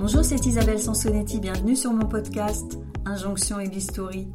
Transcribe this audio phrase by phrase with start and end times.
[0.00, 4.28] Bonjour, c'est Isabelle Sansonetti, bienvenue sur mon podcast Injonction et Bistouri.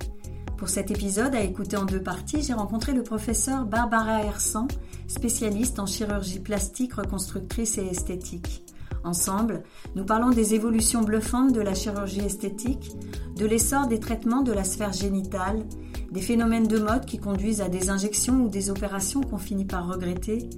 [0.58, 4.68] Pour cet épisode, à écouter en deux parties, j'ai rencontré le professeur Barbara Hersan,
[5.08, 8.66] spécialiste en chirurgie plastique, reconstructrice et esthétique.
[9.06, 9.64] Ensemble,
[9.96, 12.92] nous parlons des évolutions bluffantes de la chirurgie esthétique,
[13.38, 15.64] de l'essor des traitements de la sphère génitale,
[16.12, 19.88] des phénomènes de mode qui conduisent à des injections ou des opérations qu'on finit par
[19.88, 20.50] regretter,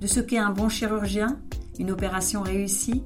[0.00, 1.38] de ce qu'est un bon chirurgien,
[1.78, 3.02] une opération réussie,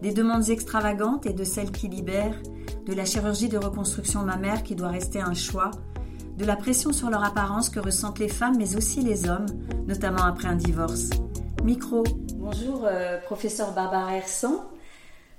[0.00, 2.40] des demandes extravagantes et de celles qui libèrent,
[2.86, 5.70] de la chirurgie de reconstruction mammaire qui doit rester un choix,
[6.36, 9.46] de la pression sur leur apparence que ressentent les femmes mais aussi les hommes,
[9.86, 11.10] notamment après un divorce.
[11.64, 12.02] Micro.
[12.36, 14.64] Bonjour, euh, professeur Barbara Hersan.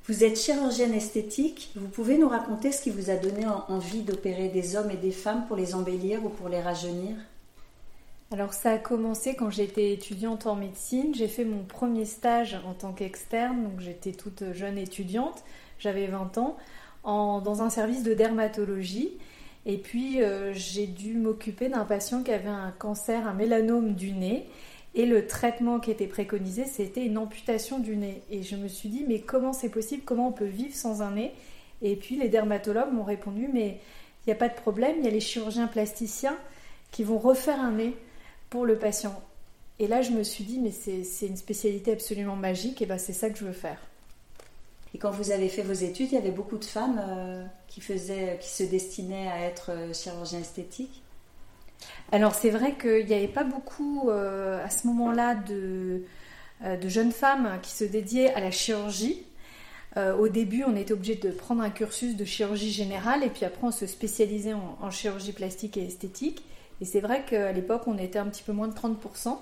[0.07, 1.71] Vous êtes chirurgienne esthétique.
[1.75, 5.11] Vous pouvez nous raconter ce qui vous a donné envie d'opérer des hommes et des
[5.11, 7.15] femmes pour les embellir ou pour les rajeunir?
[8.33, 11.13] Alors ça a commencé quand j'étais étudiante en médecine.
[11.13, 15.43] J'ai fait mon premier stage en tant qu'externe, donc j'étais toute jeune étudiante,
[15.77, 16.57] j'avais 20 ans,
[17.03, 19.11] dans un service de dermatologie.
[19.65, 24.11] Et puis euh, j'ai dû m'occuper d'un patient qui avait un cancer, un mélanome du
[24.13, 24.47] nez.
[24.95, 28.23] Et le traitement qui était préconisé, c'était une amputation du nez.
[28.31, 30.03] Et je me suis dit, mais comment c'est possible?
[30.05, 31.33] Comment on peut vivre sans un nez?
[31.83, 33.79] Et puis les dermatologues m'ont répondu, mais
[34.25, 36.37] il n'y a pas de problème, il y a les chirurgiens plasticiens
[36.91, 37.95] qui vont refaire un nez
[38.53, 39.19] pour le patient.
[39.79, 43.11] Et là, je me suis dit, mais c'est une spécialité absolument magique, et ben c'est
[43.11, 43.79] ça que je veux faire.
[44.93, 47.81] Et quand vous avez fait vos études, il y avait beaucoup de femmes euh, qui,
[47.81, 51.01] faisaient, qui se destinaient à être euh, chirurgien esthétique
[52.11, 56.03] Alors c'est vrai qu'il n'y avait pas beaucoup euh, à ce moment-là de,
[56.63, 59.25] de, jeunes femmes qui se dédiaient à la chirurgie.
[59.97, 63.65] au début, on était obligé de prendre un cursus de chirurgie générale et puis après
[63.65, 66.43] on se spécialisait en chirurgie plastique et esthétique.
[66.81, 69.37] Et c'est vrai qu'à l'époque, on était un petit peu moins de 30%.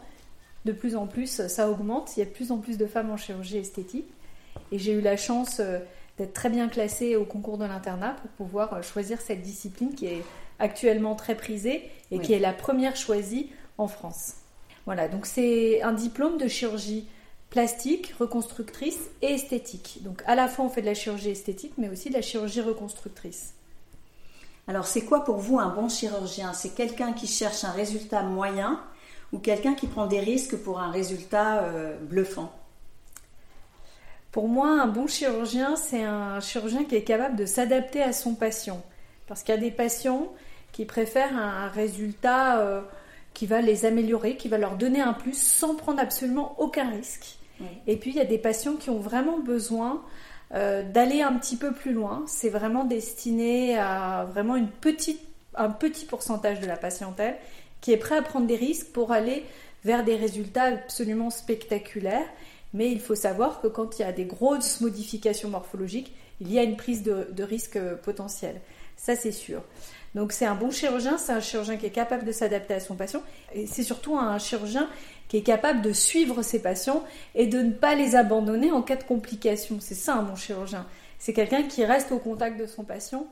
[0.66, 2.16] De plus en plus, ça augmente.
[2.16, 4.08] Il y a de plus en plus de femmes en chirurgie esthétique.
[4.72, 5.80] Et j'ai eu la chance euh,
[6.18, 10.08] d'être très bien classée au concours de l'internat pour pouvoir euh, choisir cette discipline qui
[10.08, 10.24] est
[10.60, 14.36] actuellement très prisée et qui est la première choisie en France.
[14.86, 17.08] Voilà, donc c'est un diplôme de chirurgie
[17.50, 20.00] plastique, reconstructrice et esthétique.
[20.04, 22.62] Donc à la fois on fait de la chirurgie esthétique mais aussi de la chirurgie
[22.62, 23.54] reconstructrice.
[24.68, 26.54] Alors c'est quoi pour vous un bon chirurgien?
[26.54, 28.80] C'est quelqu'un qui cherche un résultat moyen
[29.32, 32.52] ou quelqu'un qui prend des risques pour un résultat euh, bluffant?
[34.32, 38.34] Pour moi, un bon chirurgien, c'est un chirurgien qui est capable de s'adapter à son
[38.34, 38.82] patient.
[39.28, 40.32] Parce qu'il y a des patients
[40.72, 42.82] qui préfèrent un résultat euh,
[43.34, 47.38] qui va les améliorer, qui va leur donner un plus sans prendre absolument aucun risque.
[47.86, 50.02] Et puis il y a des patients qui ont vraiment besoin
[50.54, 52.24] euh, d'aller un petit peu plus loin.
[52.28, 55.22] C'est vraiment destiné à vraiment une petite,
[55.56, 57.36] un petit pourcentage de la patientèle
[57.80, 59.46] qui est prêt à prendre des risques pour aller
[59.84, 62.28] vers des résultats absolument spectaculaires.
[62.74, 66.60] Mais il faut savoir que quand il y a des grosses modifications morphologiques, il y
[66.60, 68.62] a une prise de, de risque potentiel.
[68.98, 69.64] Ça, c'est sûr.
[70.14, 72.96] Donc, c'est un bon chirurgien, c'est un chirurgien qui est capable de s'adapter à son
[72.96, 73.22] patient.
[73.54, 74.90] Et c'est surtout un chirurgien
[75.32, 77.06] qui est capable de suivre ses patients
[77.36, 79.78] et de ne pas les abandonner en cas de complications.
[79.80, 80.86] C'est ça un bon chirurgien.
[81.20, 83.26] C'est quelqu'un qui reste au contact de son patient,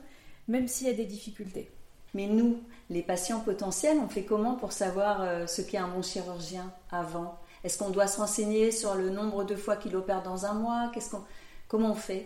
[0.48, 1.68] même s'il y a des difficultés.
[2.14, 6.00] Mais nous, les patients potentiels, on fait comment pour savoir euh, ce qu'est un bon
[6.00, 7.38] chirurgien avant?
[7.64, 10.90] Est-ce qu'on doit se renseigner sur le nombre de fois qu'il opère dans un mois?
[10.94, 11.20] Qu'est-ce qu'on,
[11.68, 12.24] Comment on fait?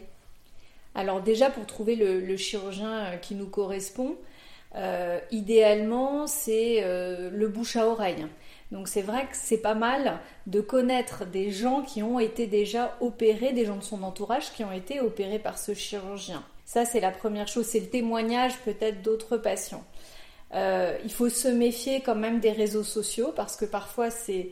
[0.95, 4.15] Alors déjà, pour trouver le, chirurgien euh, qui nous correspond,
[4.77, 8.25] euh, idéalement, c'est le bouche à oreille.
[8.75, 10.19] Donc c'est vrai que c'est pas mal
[10.49, 14.65] de connaître des gens qui ont été déjà opérés, des gens de son entourage qui
[14.65, 16.43] ont été opérés par ce chirurgien.
[16.65, 19.85] Ça c'est la première chose, c'est le témoignage peut-être d'autres patients.
[20.55, 24.51] Euh, il faut se méfier quand même des réseaux sociaux parce que parfois c'est,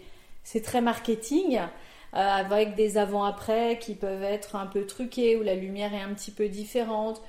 [0.62, 1.58] très marketing.
[2.14, 6.12] Euh, avec des avant-après qui peuvent être un peu truqués, où la lumière est un
[6.12, 7.22] petit peu différente.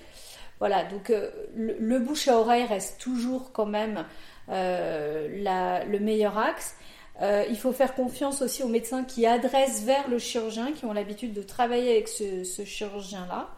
[0.60, 4.06] Voilà, donc euh, le, bouche à oreille reste toujours quand même
[4.50, 6.76] le meilleur axe.
[7.22, 10.94] Euh, il faut faire confiance aussi aux médecins qui adressent vers le chirurgien, qui ont
[10.94, 13.50] l'habitude de travailler avec ce, chirurgien-là.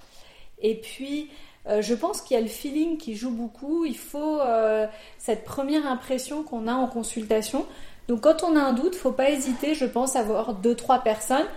[0.61, 1.29] Et puis,
[1.67, 3.85] euh, je pense qu'il y a le feeling qui joue beaucoup.
[3.85, 4.87] Il faut euh,
[5.17, 7.65] cette première impression qu'on a en consultation.
[8.07, 10.75] Donc, quand on a un doute, il faut pas hésiter, je pense, à avoir deux,
[10.75, 11.47] trois personnes.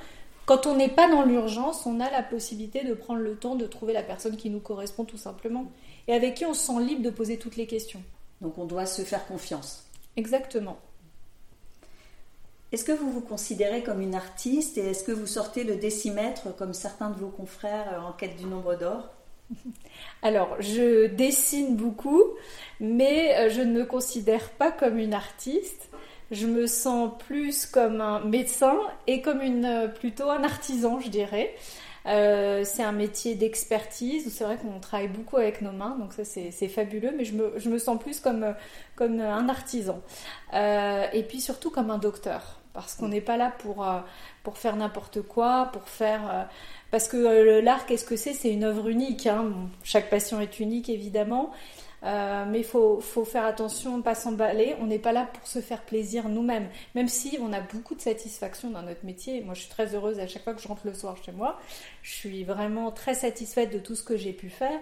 [0.47, 3.67] Quand on n'est pas dans l'urgence, on a la possibilité de prendre le temps de
[3.67, 5.67] trouver la personne qui nous correspond tout simplement
[6.07, 8.03] et avec qui on se sent libre de poser toutes les questions.
[8.41, 9.85] Donc, on doit se faire confiance.
[10.17, 10.79] Exactement.
[12.71, 16.55] Est-ce que vous vous considérez comme une artiste et est-ce que vous sortez le décimètre
[16.57, 19.09] comme certains de vos confrères euh, en quête du nombre d'or?
[20.23, 22.23] Alors, je dessine beaucoup,
[22.79, 25.89] mais euh, je ne me considère pas comme une artiste.
[26.31, 28.77] Je me sens plus comme un médecin
[29.07, 31.55] et comme une, euh, plutôt un artisan, je dirais.
[32.05, 34.33] C'est un métier d'expertise.
[34.33, 37.53] C'est vrai qu'on travaille beaucoup avec nos mains, donc ça c'est fabuleux, mais je me,
[37.59, 38.55] je me, sens plus comme,
[38.97, 40.01] comme un artisan.
[40.53, 43.87] et puis surtout comme un docteur, parce qu'on n'est pas là pour,
[44.43, 46.49] pour faire n'importe quoi, pour faire
[46.91, 48.33] parce que euh, l'art, qu'est-ce que c'est?
[48.33, 49.27] C'est une œuvre unique.
[49.27, 49.53] Hein.
[49.83, 51.53] chaque passion est unique, évidemment.
[52.05, 54.77] Euh, mais il faut, faire attention, pas s'emballer.
[54.81, 56.69] On n'est pas là pour se faire plaisir nous-mêmes.
[56.95, 59.41] Même si on a beaucoup de satisfaction dans notre métier.
[59.43, 61.59] Moi, je suis très heureuse à chaque fois que je rentre le soir chez moi.
[62.03, 64.79] Je suis vraiment très satisfaite de tout ce que j'ai pu faire.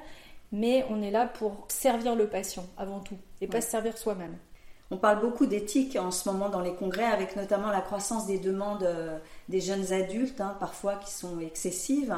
[0.53, 4.37] Mais on est là pour servir le patient avant tout et pas se servir soi-même.
[4.91, 8.39] On parle beaucoup d'éthique en ce moment dans les congrès, avec notamment la croissance des
[8.39, 9.19] demandes euh,
[9.49, 12.15] des jeunes adultes, hein, parfois qui sont excessives.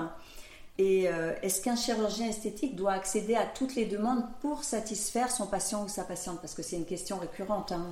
[0.79, 5.47] Et euh, est-ce qu'un chirurgien esthétique doit accéder à toutes les demandes pour satisfaire son
[5.47, 6.41] patient ou sa patiente?
[6.41, 7.73] Parce que c'est une question récurrente.
[7.73, 7.85] Hein.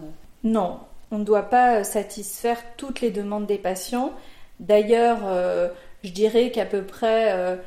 [0.45, 0.79] Non,
[1.11, 4.13] on ne doit pas satisfaire toutes les demandes des patients.
[4.61, 5.69] D'ailleurs, euh,
[6.05, 7.59] je dirais qu'à peu près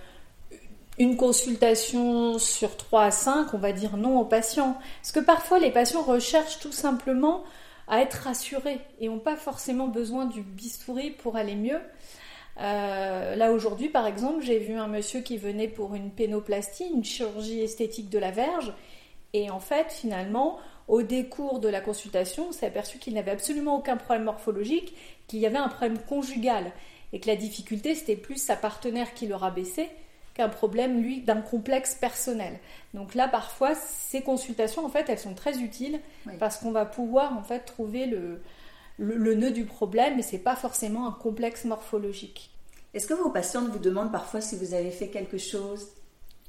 [0.97, 4.77] une consultation sur 3 à 5, on va dire non aux patients.
[5.01, 7.43] Parce que parfois, les patients recherchent tout simplement
[7.89, 11.79] à être rassurés et n'ont pas forcément besoin du bistouri pour aller mieux.
[12.59, 17.05] Euh, là aujourd'hui, par exemple, j'ai vu un monsieur qui venait pour une pénoplastie, une
[17.05, 18.73] chirurgie esthétique de la verge,
[19.33, 20.57] et en fait, finalement,
[20.87, 24.95] au décours de la consultation, on s'est aperçu qu'il n'avait absolument aucun problème morphologique,
[25.27, 26.71] qu'il y avait un problème conjugal,
[27.13, 29.89] et que la difficulté, c'était plus sa partenaire qui le rabaissait
[30.33, 32.59] qu'un problème, lui, d'un complexe personnel.
[32.93, 35.99] Donc là, parfois, ces consultations, en fait, elles sont très utiles
[36.39, 38.41] parce qu'on va pouvoir, en fait, trouver le,
[38.99, 42.51] le, nœud du problème et c'est pas forcément un complexe morphologique.
[42.93, 45.87] Est-ce que vos patientes vous demandent parfois si vous avez fait quelque chose?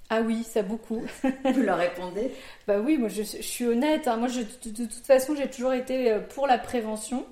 [0.09, 1.05] Ah oui, ça beaucoup.
[1.55, 2.33] Vous leur répondez?
[2.67, 4.09] Bah oui, moi je, suis honnête.
[4.09, 4.17] Hein.
[4.17, 7.25] Moi, de, toute façon, j'ai toujours été euh, pour la prévention.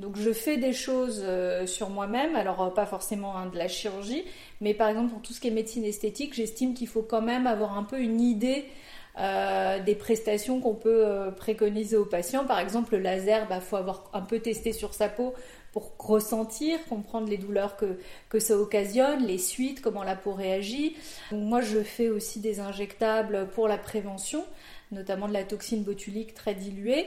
[0.00, 3.68] Donc je fais des choses euh, sur moi-même, alors euh, pas forcément hein, de la
[3.68, 4.24] chirurgie,
[4.62, 7.46] mais par exemple pour tout ce qui est médecine esthétique, j'estime qu'il faut quand même
[7.46, 8.64] avoir un peu une idée
[9.18, 11.04] euh, des prestations qu'on peut
[11.36, 12.44] préconiser aux patients.
[12.44, 15.34] Par exemple, le laser, il bah, faut avoir un peu testé sur sa peau
[15.72, 17.98] pour ressentir, comprendre les douleurs que,
[18.28, 20.96] que ça occasionne, les suites, comment la peau réagit.
[21.30, 24.44] moi, je fais aussi des injectables pour la prévention,
[24.90, 27.06] notamment de la toxine botulique très diluée.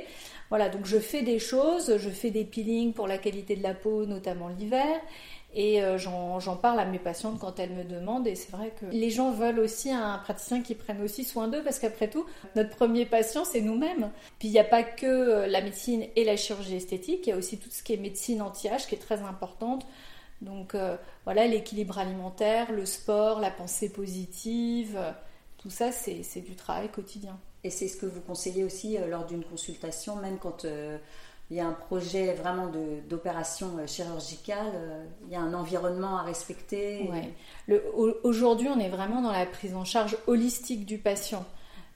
[0.49, 3.73] Voilà, donc je fais des choses, je fais des peelings pour la qualité de la
[3.73, 5.01] peau, notamment l'hiver.
[5.55, 8.25] Et euh, j'en parle à mes patientes quand elles me demandent.
[8.25, 11.63] Et c'est vrai que les gens veulent aussi un praticien qui prenne aussi soin d'eux
[11.63, 14.09] parce qu'après tout, notre premier patient, c'est nous-mêmes.
[14.39, 17.33] Puis il n'y a pas que euh, la médecine et la chirurgie esthétique, il y
[17.33, 19.85] a aussi tout ce qui est médecine anti-âge qui est très importante.
[20.41, 24.99] Donc euh, voilà, l'équilibre alimentaire, le sport, la pensée positive,
[25.59, 27.39] tout ça, c'est du travail quotidien.
[27.63, 30.65] Et c'est ce que vous conseillez aussi lors d'une consultation, même quand
[31.53, 32.71] il y a un projet vraiment
[33.07, 34.73] d'opération euh, chirurgicale,
[35.27, 37.07] il y a un environnement à respecter.
[38.23, 41.45] Aujourd'hui, on est vraiment dans la prise en charge holistique du patient.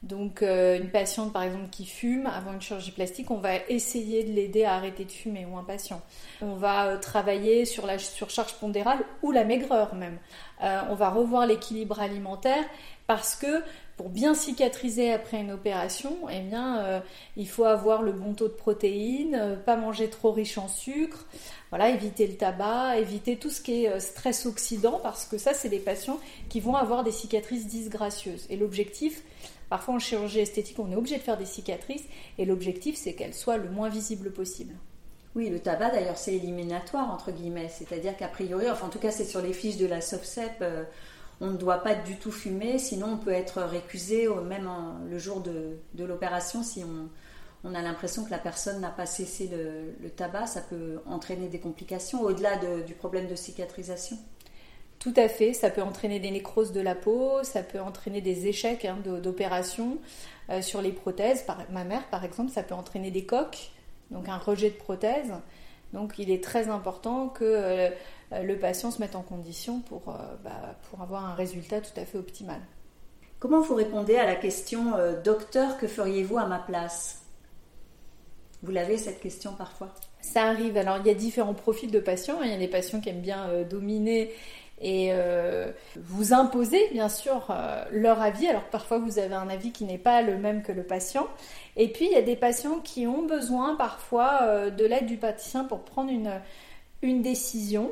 [0.04, 4.32] Donc, une patiente par exemple qui fume avant une chirurgie plastique, on va essayer de
[4.32, 6.02] l'aider à arrêter de fumer ou un patient.
[6.40, 10.20] On va travailler sur la surcharge pondérale ou la maigreur même.
[10.62, 12.64] on va revoir l'équilibre alimentaire
[13.08, 13.64] parce que
[13.98, 17.00] pour bien cicatriser après une opération, eh bien, euh,
[17.36, 21.26] il faut avoir le bon taux de protéines, euh, pas manger trop riche en sucre,
[21.72, 25.56] voilà, éviter le tabac, éviter tout ce qui est euh, stress oxydant, parce que ça,
[25.56, 28.46] c'est des patients qui vont avoir des cicatrices disgracieuses.
[28.52, 29.24] Et l'objectif,
[29.68, 32.06] parfois en chirurgie esthétique, on est obligé de faire des cicatrices,
[32.38, 34.76] et l'objectif, c'est qu'elles soient le moins visibles possible.
[35.36, 39.12] Oui, le tabac d'ailleurs c'est éliminatoire entre guillemets, c'est-à-dire qu'a priori, enfin en tout cas
[39.12, 40.64] c'est sur les fiches de la SOFCEP,
[41.40, 44.70] on ne doit pas du tout fumer, sinon on peut être récusé même
[45.10, 50.10] le jour de, l'opération si on, a l'impression que la personne n'a pas cessé le,
[50.10, 54.18] tabac, ça peut entraîner des complications au-delà du problème de cicatrisation.
[55.00, 58.48] Tout à fait, ça peut entraîner des nécroses de la peau, ça peut entraîner des
[58.48, 60.00] échecs hein, d'opération
[60.50, 61.46] euh, sur les prothèses.
[61.70, 63.72] ma mère, par exemple, ça peut entraîner des coques,
[64.10, 65.34] donc un rejet de prothèse.
[65.94, 67.90] Donc il est très important que euh, euh,
[68.32, 72.06] le patient se mette en condition pour, euh, bah, pour avoir un résultat tout à
[72.06, 72.60] fait optimal.
[73.40, 74.94] Comment vous répondez à la question
[75.24, 77.22] Docteur, que feriez-vous à ma place?
[78.64, 79.94] Vous l'avez cette question parfois?
[80.22, 80.76] Ça arrive.
[80.76, 82.42] Alors il y a différents profils de patients.
[82.42, 84.34] Il y a des patients qui aiment bien dominer
[84.82, 85.12] et
[85.96, 87.56] vous imposer bien sûr
[87.92, 88.48] leur avis.
[88.48, 91.28] Alors parfois vous avez un avis qui n'est pas le même que le patient.
[91.76, 95.64] Et puis il y a des patients qui ont besoin parfois de l'aide du praticien
[95.64, 96.42] pour prendre une,
[97.02, 97.92] une décision.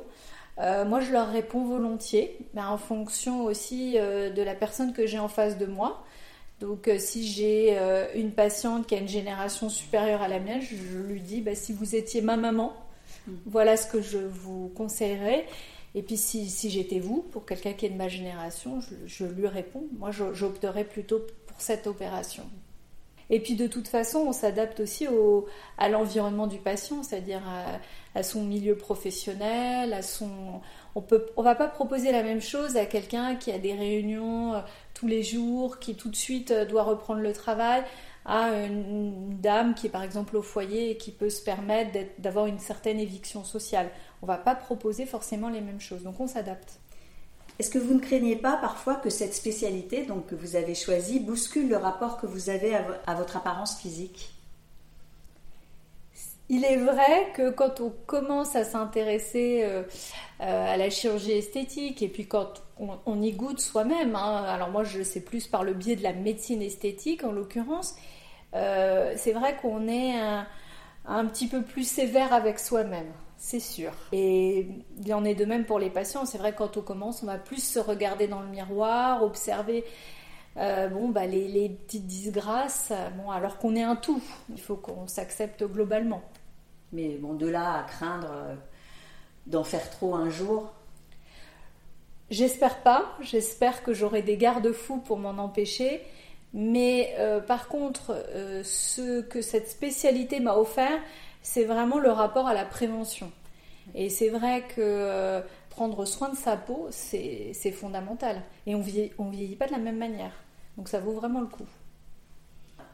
[0.59, 5.05] Euh, moi, je leur réponds volontiers, mais en fonction aussi euh, de la personne que
[5.05, 6.03] j'ai en face de moi.
[6.61, 7.77] Donc, euh, si j'ai
[8.15, 11.73] une patiente qui a une génération supérieure à la mienne, je, lui dis bah, si
[11.73, 12.73] vous étiez ma maman,
[13.27, 13.33] mm.
[13.45, 15.45] voilà ce que je vous conseillerais.
[15.95, 19.85] Et puis si, j'étais vous, pour quelqu'un qui est de ma génération, je, lui réponds,
[19.97, 22.43] moi j'opterais plutôt pour cette opération.
[23.29, 27.41] Et puis de toute façon, on s'adapte aussi au, à l'environnement du patient, c'est-à-dire
[28.13, 30.61] à, son milieu professionnel, à son.
[30.95, 34.53] On peut, on va pas proposer la même chose à quelqu'un qui a des réunions
[34.53, 34.59] euh,
[34.93, 37.83] tous les jours, qui tout de suite euh, doit reprendre le travail,
[38.25, 42.47] à une, dame qui est par exemple au foyer et qui peut se permettre d'avoir
[42.47, 43.89] une certaine éviction sociale.
[44.21, 46.79] On va pas proposer forcément les mêmes choses, donc on s'adapte.
[47.57, 51.69] Est-ce que vous ne craignez pas parfois que cette spécialité que vous avez choisie bouscule
[51.69, 54.31] le rapport que vous avez à, votre apparence physique?
[56.49, 59.81] Il est vrai que quand on commence à s'intéresser euh,
[60.41, 64.83] euh, à la chirurgie esthétique et puis quand on, y goûte soi-même, hein, alors moi
[64.83, 67.95] je sais plus par le biais de la médecine esthétique en l'occurrence,
[68.53, 70.19] euh, c'est vrai qu'on est
[71.07, 73.91] un, petit peu plus sévère avec soi-même c'est sûr.
[74.11, 74.67] Et
[75.03, 76.25] il en est de même pour les patients.
[76.25, 79.83] C'est vrai que quand on commence, on va plus se regarder dans le miroir, observer
[80.57, 84.21] euh, bon, bah, les, petites disgrâces, bon, alors qu'on est un tout.
[84.49, 86.21] Il faut qu'on s'accepte globalement.
[86.93, 88.55] Mais bon, de là à craindre euh,
[89.47, 90.71] d'en faire trop un jour
[92.31, 93.15] J'espère pas.
[93.21, 96.01] J'espère que j'aurai des garde-fous pour m'en empêcher.
[96.53, 98.25] Mais euh, par contre,
[98.63, 100.99] ce que cette spécialité m'a offert,
[101.45, 103.31] c'est vraiment le rapport à la prévention.
[103.93, 108.41] Et c'est vrai que euh, prendre soin de sa peau, c'est fondamental.
[108.65, 110.31] Et on vieillit, on vieillit pas de la même manière.
[110.75, 111.67] Donc ça vaut vraiment le coup.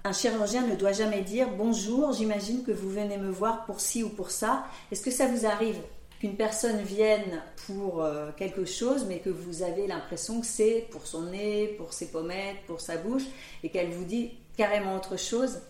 [0.03, 4.03] Un chirurgien ne doit jamais dire bonjour, j'imagine que vous venez me voir pour ci
[4.03, 4.65] ou pour ça.
[4.91, 5.77] Est-ce que ça vous arrive
[6.19, 11.07] qu'une personne vienne pour euh, quelque chose, mais que vous avez l'impression que c'est pour
[11.07, 13.23] son nez, pour ses pommettes, pour sa bouche,
[13.63, 15.61] et qu'elle vous dit carrément autre chose?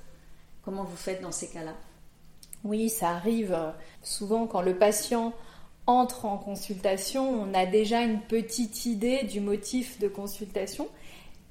[0.65, 1.75] Comment vous faites dans ces cas-là?
[2.63, 3.57] Oui, ça arrive
[4.03, 5.33] souvent quand le patient
[5.87, 10.87] entre en consultation, on a déjà une petite idée du motif de consultation.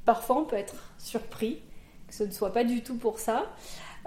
[0.05, 1.61] Parfois, on peut être surpris
[2.09, 3.47] que ce ne soit pas du tout pour ça.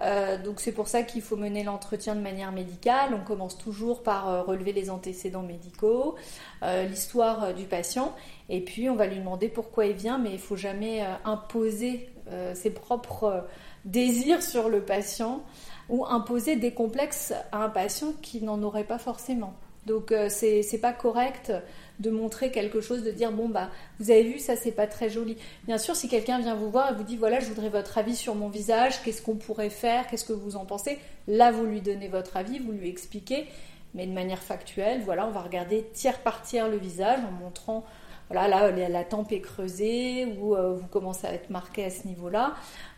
[0.02, 3.14] Euh, donc c'est pour ça qu'il faut mener l'entretien de manière médicale.
[3.14, 6.16] On commence toujours par euh, relever les antécédents médicaux,
[6.64, 8.14] euh, l'histoire du patient,
[8.50, 12.10] et puis on va lui demander pourquoi il vient, mais il ne faut jamais imposer
[12.54, 13.46] ses propres
[13.86, 15.42] désirs sur le patient
[15.90, 19.54] ou imposer des complexes à un patient qui n'en aurait pas forcément.
[19.86, 21.52] Donc euh, c'est pas correct
[22.00, 23.70] de montrer quelque chose, de dire bon bah
[24.00, 25.38] vous avez vu ça c'est pas très joli.
[25.66, 28.16] Bien sûr si quelqu'un vient vous voir et vous dit voilà je voudrais votre avis
[28.16, 31.82] sur mon visage, qu'est-ce qu'on pourrait faire, qu'est-ce que vous en pensez, là vous lui
[31.82, 33.46] donnez votre avis, vous lui expliquez,
[33.94, 37.84] mais de manière factuelle, voilà on va regarder tiers par tiers le visage en montrant
[38.30, 42.08] voilà là la tempe est creusée ou euh, vous commencez à être marqué à ce
[42.08, 42.54] niveau-là.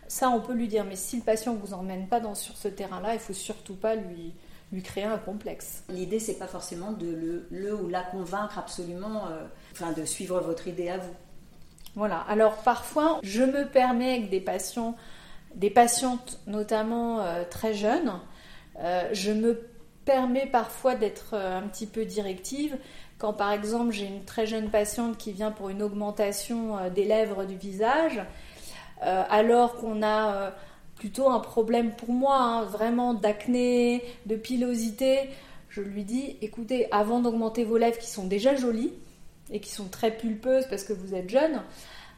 [0.08, 2.56] Ça, on peut lui dire, mais si le patient ne vous emmène pas dans, sur
[2.56, 4.34] ce terrain-là, il faut surtout pas lui,
[4.72, 5.84] lui créer un complexe.
[5.90, 10.40] L'idée, c'est pas forcément de le, le, ou la convaincre absolument, euh, enfin de suivre
[10.42, 11.14] votre idée à vous.
[11.96, 12.20] Voilà.
[12.30, 14.96] Alors parfois, je me permets avec des patients,
[15.56, 18.14] des patientes notamment euh, très jeunes,
[19.14, 19.68] je me
[20.04, 22.78] permets parfois d'être un petit peu directive.
[23.18, 27.46] Quand par exemple j'ai une très jeune patiente qui vient pour une augmentation des lèvres
[27.46, 28.22] du visage,
[29.04, 30.52] euh, alors qu'on a euh,
[30.96, 35.30] plutôt un problème pour moi, hein, vraiment d'acné, de pilosité,
[35.70, 38.94] je lui dis, écoutez, avant d'augmenter vos lèvres qui sont déjà jolies
[39.52, 41.62] et qui sont très pulpeuses parce que vous êtes jeune,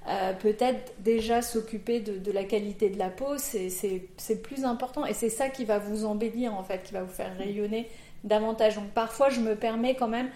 [0.07, 5.29] euh, peut-être déjà s'occuper de, la qualité de la peau, c'est plus important et c'est
[5.29, 7.89] ça qui va vous embellir en fait, qui va vous faire rayonner
[8.23, 8.75] davantage.
[8.75, 10.29] Donc parfois je me permets quand même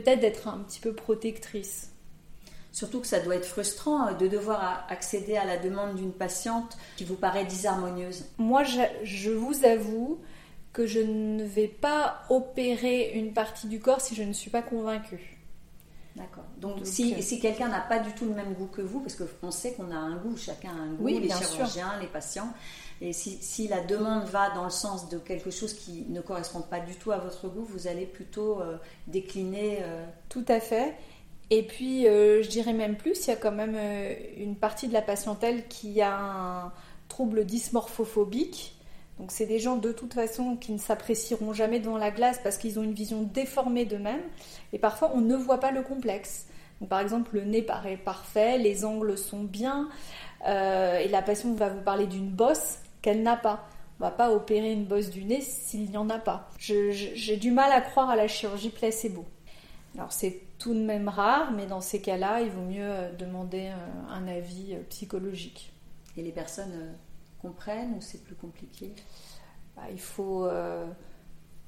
[0.00, 1.90] peut-être d'être un petit peu protectrice.
[2.70, 6.76] Surtout que ça doit être frustrant euh, de devoir accéder à la demande d'une patiente
[6.98, 8.26] qui vous paraît disharmonieuse.
[8.36, 10.18] Moi, je, vous avoue
[10.74, 14.60] que je ne vais pas opérer une partie du corps si je ne suis pas
[14.60, 15.38] convaincue.
[16.14, 16.44] D'accord.
[16.58, 19.16] Donc, si, euh, si quelqu'un n'a pas du tout le même goût que vous, parce
[19.16, 22.52] qu'on sait qu'on a un goût, chacun a un goût, les chirurgiens, les patients,
[23.00, 26.80] et si, la demande va dans le sens de quelque chose qui ne correspond pas
[26.80, 28.76] du tout à votre goût, vous allez plutôt euh,
[29.06, 29.78] décliner.
[30.28, 30.94] Tout à fait.
[31.50, 34.88] Et puis, euh, je dirais même plus, il y a quand même euh, une partie
[34.88, 36.72] de la patientèle qui a un
[37.08, 38.74] trouble dysmorphophobique.
[39.20, 42.58] Donc, c'est des gens de toute façon qui ne s'apprécieront jamais devant la glace parce
[42.58, 44.24] qu'ils ont une vision déformée d'eux-mêmes.
[44.72, 46.46] Et parfois, on ne voit pas le complexe.
[46.88, 49.88] par exemple, le nez paraît parfait, les angles sont bien,
[50.46, 53.68] euh, et la patiente va vous parler d'une bosse qu'elle n'a pas.
[53.98, 56.50] On va pas opérer une bosse du nez s'il n'y en a pas.
[56.58, 59.24] J'ai du mal à croire à la chirurgie placebo.
[59.96, 63.68] Alors c'est tout de même rare, mais dans ces cas-là, il vaut mieux euh, demander
[63.68, 65.72] euh, un avis euh, psychologique.
[66.16, 66.94] Et les personnes
[67.40, 68.92] comprennent ou c'est plus compliqué?
[69.76, 70.48] Bah, Il faut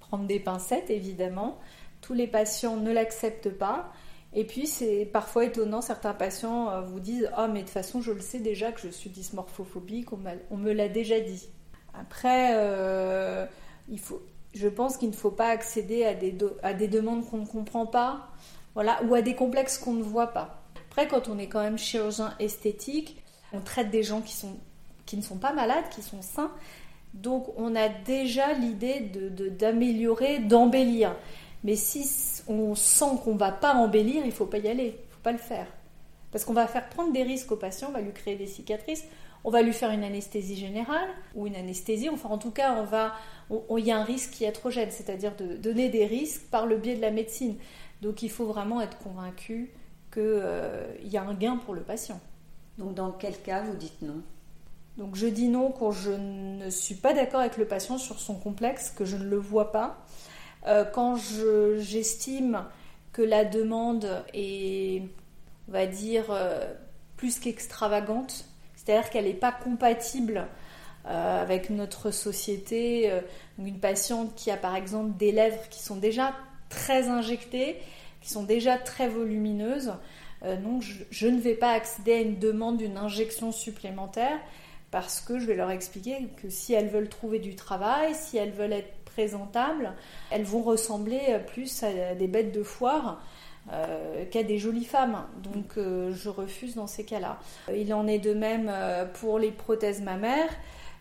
[0.00, 1.58] prendre des pincettes, évidemment,
[2.00, 3.92] tous les patients ne l'acceptent pas.
[4.35, 8.00] Et puis c'est parfois étonnant, certains patients euh, vous disent Ah, mais de toute façon,
[8.00, 11.49] je le sais déjà que je suis dysmorphophobique, on, me l'a déjà dit.
[11.99, 13.47] Après, euh,
[13.88, 14.23] il faut,
[14.54, 17.87] je pense qu'il ne faut pas accéder à des, à des demandes qu'on ne comprend
[17.87, 18.28] pas,
[18.75, 20.62] voilà, ou à des complexes qu'on ne voit pas.
[20.90, 24.56] Après, quand on est quand même chirurgien esthétique, on traite des gens qui, sont,
[25.06, 26.50] qui ne sont pas malades, qui sont sains.
[27.14, 29.00] Donc on a déjà l'idée
[29.58, 31.16] d'améliorer, de, d'embellir.
[31.64, 32.04] Mais si
[32.48, 35.12] on sent qu'on ne va pas embellir, il ne faut pas y aller, il ne
[35.12, 35.66] faut pas le faire.
[36.32, 39.04] Parce qu'on va faire prendre des risques au patient, on va lui créer des cicatrices,
[39.44, 42.84] on va lui faire une anesthésie générale ou une anesthésie, enfin en tout cas on
[42.84, 43.14] va,
[43.50, 46.76] il y a un risque qui est iatrogène, c'est-à-dire de donner des risques par le
[46.76, 47.56] biais de la médecine.
[48.02, 49.70] Donc il faut vraiment être convaincu
[50.12, 52.20] qu'il euh, y a un gain pour le patient.
[52.78, 54.22] Donc dans quel cas vous dites non?
[54.96, 58.34] Donc je dis non quand je ne suis pas d'accord avec le patient sur son
[58.34, 60.04] complexe, que je ne le vois pas.
[60.66, 61.16] Euh, quand
[61.78, 62.64] j'estime
[63.12, 65.02] que la demande est,
[65.68, 66.72] on va dire, euh,
[67.16, 70.46] plus qu'extravagante, c'est-à-dire qu'elle n'est pas compatible
[71.06, 73.10] euh, avec notre société.
[73.58, 76.34] une patiente qui a par exemple des lèvres qui sont déjà
[76.68, 77.76] très injectées,
[78.20, 79.92] qui sont déjà très volumineuses,
[80.44, 84.38] non, je, ne vais pas accéder à une demande d'une injection supplémentaire
[84.90, 88.52] parce que je vais leur expliquer que si elles veulent trouver du travail, si elles
[88.52, 93.20] veulent être elles vont ressembler plus à des bêtes de foire.
[93.70, 95.25] Euh, qu'à des jolies femmes.
[95.42, 97.38] Donc euh, je refuse dans ces cas-là.
[97.75, 100.48] Il en est de même euh, pour les prothèses mammaires.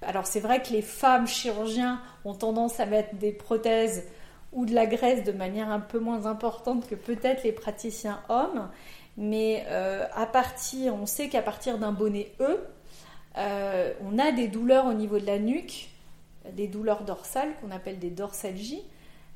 [0.01, 4.03] Alors c'est vrai que les femmes chirurgiens ont tendance à mettre des prothèses
[4.51, 8.67] ou de la graisse de manière un peu moins importante que peut-être les praticiens hommes.
[9.15, 9.65] Mais
[10.13, 12.59] à partir, on sait qu'à partir d'un bonnet E,
[13.36, 15.89] on a des douleurs au niveau de la nuque
[16.55, 18.83] des douleurs dorsales qu'on appelle des dorsalgies.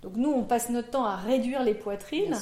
[0.02, 2.36] Donc nous, on passe notre temps à réduire les poitrines.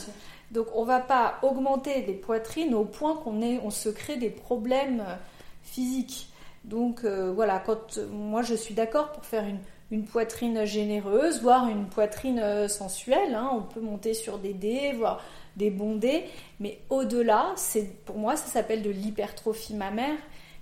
[0.52, 4.30] Donc on ne va pas augmenter les poitrines au point qu'on on se crée des
[4.30, 5.16] problèmes euh,
[5.64, 6.30] physiques.
[6.64, 9.46] Donc euh, voilà, quand euh, moi je suis d'accord pour faire
[9.92, 13.34] une, poitrine généreuse, voire une poitrine sensuelle.
[13.34, 13.50] Hein.
[13.54, 15.24] on peut monter sur des dés, voire
[15.56, 16.26] des bondés.
[16.60, 20.18] Mais au-delà, c'est pour moi ça s'appelle de l'hypertrophie mammaire.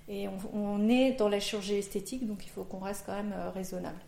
[0.10, 3.50] Et on, est dans la chirurgie esthétique, donc il faut qu'on reste quand même euh,
[3.50, 4.00] raisonnable.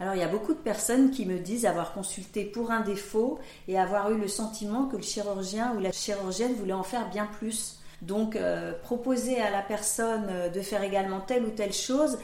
[0.00, 3.38] Alors il y a beaucoup de personnes qui me disent avoir consulté pour un défaut
[3.66, 7.26] et avoir eu le sentiment que le chirurgien ou la chirurgienne voulait en faire bien
[7.26, 7.80] plus.
[8.02, 12.18] Donc euh, proposer à la personne euh, de faire également telle ou telle chose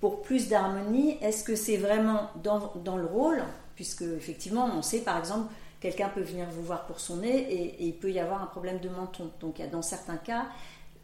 [0.00, 3.42] pour plus d'harmonie, est-ce que c'est vraiment dans, le rôle?
[3.74, 7.82] Puisque effectivement on sait par exemple quelqu'un peut venir vous voir pour son nez et,
[7.82, 9.30] et, il peut y avoir un problème de menton.
[9.40, 10.46] Donc dans certains cas,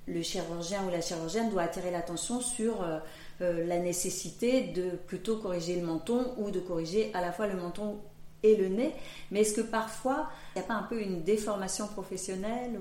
[0.06, 2.98] le chirurgien ou la chirurgienne doit attirer l'attention sur euh,
[3.40, 7.56] euh, la nécessité de plutôt corriger le menton ou de corriger à la fois le
[7.56, 7.98] menton
[8.42, 8.92] et le nez.
[9.30, 12.78] Mais est-ce que parfois, il n'y a pas un peu une déformation professionnelle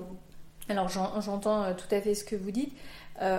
[0.68, 2.74] Alors j'entends euh, tout à fait ce que vous dites.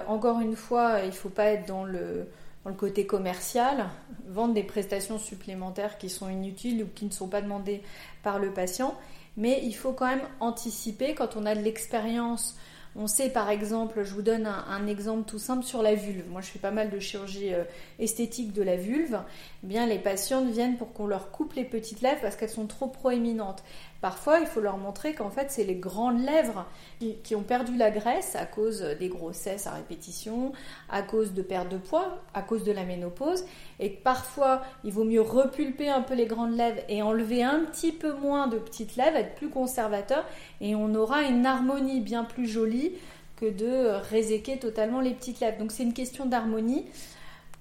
[0.07, 2.27] encore une fois, il ne faut pas être dans le,
[2.63, 3.85] dans le côté commercial,
[4.27, 7.83] vendre des prestations supplémentaires qui sont inutiles ou qui ne sont pas demandées
[8.23, 8.95] par le patient.
[9.37, 12.55] Mais il faut quand même anticiper quand on a de l'expérience
[12.95, 16.29] on sait par exemple, je vous donne un, exemple tout simple sur la vulve.
[16.29, 17.63] Moi, je fais pas mal de chirurgie euh,
[17.99, 19.19] esthétique de la vulve.
[19.63, 22.67] Eh bien, les patientes viennent pour qu'on leur coupe les petites lèvres parce qu'elles sont
[22.67, 23.63] trop proéminentes.
[24.01, 26.65] Parfois, il faut leur montrer qu'en fait, c'est les grandes lèvres
[27.23, 30.51] qui, ont perdu la graisse à cause des grossesses à répétition,
[30.89, 33.45] à cause de perte de poids, à cause de la ménopause,
[33.79, 37.61] et que parfois, il vaut mieux repulper un peu les grandes lèvres et enlever un
[37.61, 40.25] petit peu moins de petites lèvres, être plus conservateur,
[40.61, 42.91] et on aura une harmonie bien plus jolie
[43.37, 45.57] que de réséquer totalement les petites lèvres.
[45.57, 46.85] Donc c'est une question d'harmonie.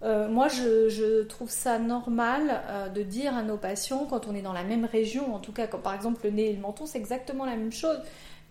[0.05, 4.43] Euh, moi, je, trouve ça normal euh, de dire à nos patients, quand on est
[4.43, 6.99] dans la même région, en tout cas, par exemple le nez et le menton, c'est
[6.99, 7.99] exactement la même chose.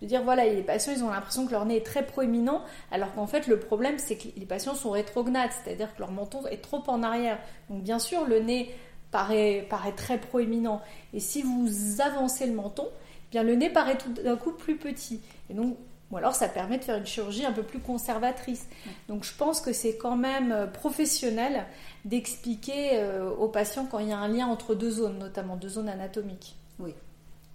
[0.02, 3.14] De dire, voilà, les patients, ils ont l'impression que leur nez est très proéminent, alors
[3.14, 6.60] qu'en fait, le problème, c'est que les patients sont rétrognates, c'est-à-dire que leur menton est
[6.60, 7.38] trop en arrière.
[7.70, 8.74] Donc, bien sûr, le nez
[9.12, 10.82] paraît, paraît très proéminent.
[11.12, 14.76] Et si vous avancez le menton, eh bien, le nez paraît tout d'un coup plus
[14.76, 15.20] petit.
[15.48, 15.76] Et donc,
[16.10, 18.66] ou alors ça permet de faire une chirurgie un peu plus conservatrice.
[19.08, 21.66] Donc je pense que c'est quand même euh, professionnel
[22.04, 25.70] d'expliquer euh, aux patients quand il y a un lien entre deux zones, notamment deux
[25.70, 26.56] zones anatomiques.
[26.78, 26.94] Oui,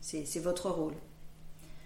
[0.01, 0.95] c'est votre rôle.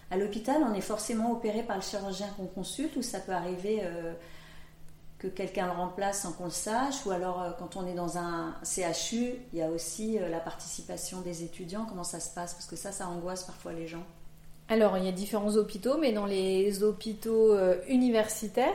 [0.09, 3.81] À l'hôpital, on est forcément opéré par le chirurgien qu'on consulte ou ça peut arriver
[3.81, 4.13] euh,
[5.17, 8.55] que quelqu'un le remplace sans qu'on le sache ou alors quand on est dans un
[8.63, 11.85] CHU, il y a aussi la participation des étudiants.
[11.87, 12.53] Comment ça se passe?
[12.53, 14.03] Parce que ça, ça angoisse parfois les gens.
[14.69, 18.73] Alors, il y a différents hôpitaux, mais dans les hôpitaux euh, universitaires,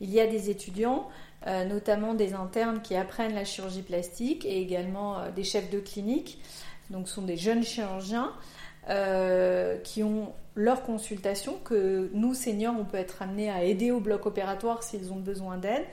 [0.00, 1.08] il y a des étudiants,
[1.46, 5.80] euh, notamment des internes qui apprennent la chirurgie plastique et également euh, des chefs de
[5.80, 6.38] clinique.
[6.90, 8.32] Donc, ce sont des jeunes chirurgiens.
[9.84, 14.26] qui ont leur consultation, que nous, seniors, on peut être amenés à aider au bloc
[14.26, 15.84] opératoire s'ils ont besoin d'aide.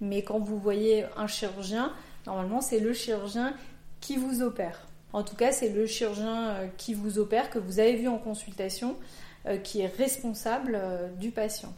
[0.00, 1.92] Mais quand vous voyez un chirurgien,
[2.26, 3.54] normalement, c'est le chirurgien
[4.00, 4.86] qui vous opère.
[5.12, 8.18] En tout cas, c'est le chirurgien euh, qui vous opère, que vous avez vu en
[8.18, 8.96] consultation,
[9.46, 11.72] euh, qui est responsable euh, du patient.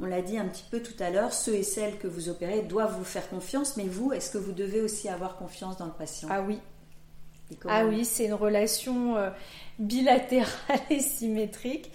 [0.00, 2.62] On l'a dit un petit peu tout à l'heure, ceux et celles que vous opérez
[2.62, 5.92] doivent vous faire confiance, mais vous, est-ce que vous devez aussi avoir confiance dans le
[5.92, 6.28] patient?
[6.30, 6.60] Ah oui.
[7.66, 9.16] Ah oui, c'est une relation
[9.78, 10.50] bilatérale
[10.90, 11.90] et symétrique.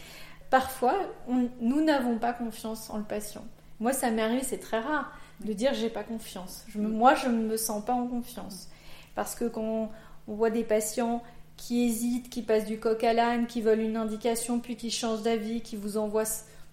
[0.50, 0.96] Parfois,
[1.28, 3.46] nous n'avons pas confiance en le patient.
[3.80, 6.66] Moi, ça m'est arrivé, c'est très rare de dire j'ai pas confiance.
[6.70, 8.68] Je moi, je ne me sens pas en confiance.
[9.16, 9.92] Parce que quand
[10.28, 11.24] on voit des patients
[11.58, 15.22] qui hésitent, qui passent du coq à l'âne, qui veulent une indication, puis qui changent
[15.22, 16.24] d'avis, qui vous envoient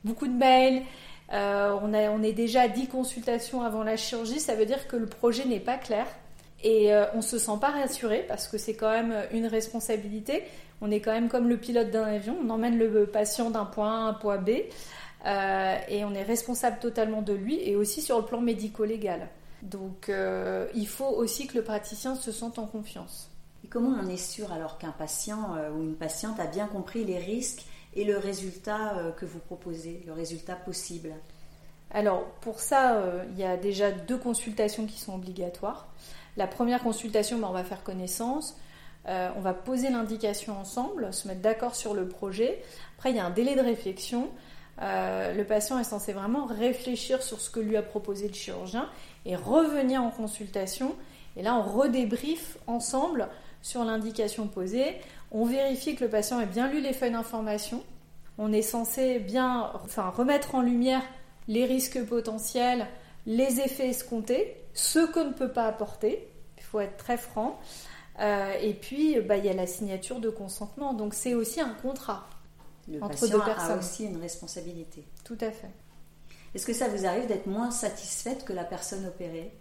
[0.05, 0.83] beaucoup de mails.
[1.33, 4.89] Euh, on, a, on est déjà à 10 consultations avant la chirurgie, ça veut dire
[4.89, 6.07] que le projet n'est pas clair.
[6.63, 10.45] Et euh, on ne se sent pas rassuré parce que c'est quand même une responsabilité.
[10.83, 13.91] On est quand même comme le pilote d'un avion, on emmène le patient d'un point
[13.91, 14.51] A à un point B
[15.27, 19.29] euh, et on est responsable totalement de lui et aussi sur le plan médico-légal.
[19.63, 23.30] Donc euh, il faut aussi que le praticien se sente en confiance.
[23.65, 27.05] Et comment on est sûr alors qu'un patient euh, ou une patiente a bien compris
[27.05, 31.13] les risques et le résultat euh, que vous proposez, le résultat possible?
[31.91, 35.89] Alors pour ça, il y a déjà deux consultations qui sont obligatoires.
[36.37, 38.57] La première consultation, ben, on va faire connaissance.
[39.09, 42.63] on va poser l'indication ensemble, se mettre d'accord sur le projet.
[42.97, 44.31] Après, il y a un délai de réflexion.
[44.79, 48.89] le patient est censé vraiment réfléchir sur ce que lui a proposé le chirurgien
[49.27, 50.95] et revenir en consultation.
[51.37, 53.29] Et là, on redébriefe ensemble
[53.63, 54.97] sur l'indication posée.
[55.31, 57.83] On vérifie que le patient ait bien lu les feuilles d'information.
[58.39, 61.03] On est censé bien enfin, remettre en lumière
[61.47, 62.87] les risques potentiels,
[63.27, 66.29] les effets escomptés, ce qu'on ne peut pas apporter.
[66.59, 67.61] Il faut être très franc.
[68.21, 70.95] Euh, et puis, bah, il y a la signature de consentement.
[70.95, 72.29] Donc, c'est aussi un contrat
[72.89, 73.73] le entre deux personnes.
[73.73, 75.05] a aussi une responsabilité.
[75.25, 75.71] Tout à fait.
[76.55, 79.53] Est-ce que ça vous arrive d'être moins satisfaite que la personne opérée?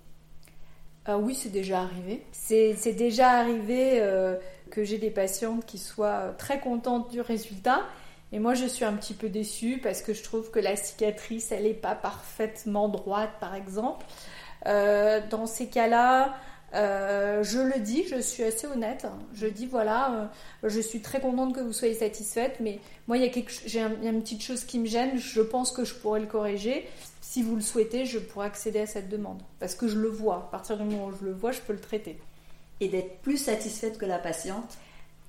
[1.05, 2.23] Ah oui, c'est déjà arrivé.
[2.31, 4.35] C'est déjà arrivé euh,
[4.69, 7.81] que j'ai des patientes qui soient très contentes du résultat.
[8.31, 11.51] Et moi, je suis un petit peu déçue parce que je trouve que la cicatrice,
[11.51, 14.05] elle n'est pas parfaitement droite, par exemple.
[14.67, 16.35] Euh, dans ces cas-là,
[16.75, 19.07] euh, je le dis, je suis assez honnête.
[19.33, 20.29] Je dis voilà,
[20.63, 23.51] euh, je suis très contente que vous soyez satisfaite, mais moi il y a, quelque,
[23.65, 25.17] j'ai une petite chose qui me gêne.
[25.17, 26.87] Je pense que je pourrais le corriger.
[27.29, 30.37] Si vous le souhaitez, je pourrais accéder à cette demande parce que je le vois.
[30.37, 32.17] À partir du moment où je le vois, je peux le traiter.
[32.79, 34.79] Et d'être plus satisfaite que la patiente.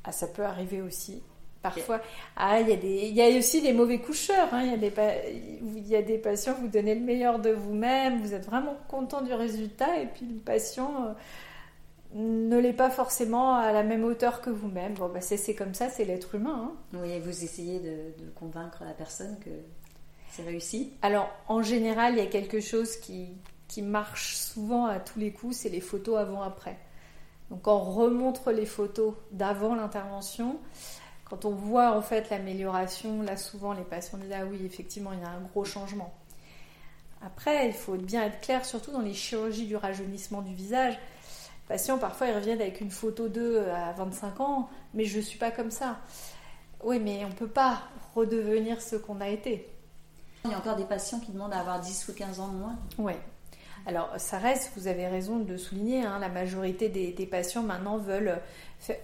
[0.04, 1.22] Ah, ça peut arriver aussi.
[1.60, 2.00] Parfois,
[2.36, 4.48] ah, il y, a des, il y a aussi des mauvais coucheurs.
[4.50, 4.62] Hein.
[4.62, 4.92] Il, y a des,
[5.60, 9.20] il y a des patients, vous donnez le meilleur de vous-même, vous êtes vraiment content
[9.20, 11.12] du résultat, et puis le patient euh,
[12.14, 14.94] ne l'est pas forcément à la même hauteur que vous-même.
[14.94, 16.72] Bon, bah, c'est comme ça, c'est l'être humain.
[16.72, 16.98] Hein.
[16.98, 19.50] Oui, et vous essayez de, de, convaincre la personne que
[20.30, 23.28] c'est réussi Alors, en général, il y a quelque chose qui,
[23.68, 26.78] qui marche souvent à tous les coups, c'est les photos avant-après.
[27.50, 30.58] Donc, on remontre les photos d'avant l'intervention
[31.30, 35.20] quand on voit en fait l'amélioration, là souvent les patients disent ah oui effectivement il
[35.20, 36.12] y a un gros changement.
[37.22, 40.94] Après il faut bien être clair surtout dans les chirurgies du rajeunissement du visage.
[40.94, 45.22] Les patients parfois ils reviennent avec une photo d'eux à 25 ans mais je ne
[45.22, 46.00] suis pas comme ça.
[46.82, 47.80] Oui mais on ne peut pas
[48.16, 49.68] redevenir ce qu'on a été.
[50.44, 52.56] Il y a encore des patients qui demandent à avoir 10 ou 15 ans de
[52.56, 52.78] moins.
[52.98, 53.12] Oui.
[53.86, 57.96] Alors, ça reste, vous avez raison de le souligner, hein, la majorité des, patients maintenant
[57.96, 58.38] veulent